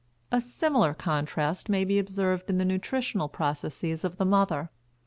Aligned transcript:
A 0.31 0.41
similar 0.41 0.95
contrast 0.95 1.69
may 1.69 1.83
be 1.85 1.99
observed 1.99 2.49
in 2.49 2.57
the 2.57 2.65
nutritional 2.65 3.29
processes 3.29 4.03
of 4.03 4.17
the 4.17 4.25
mother. 4.25 4.71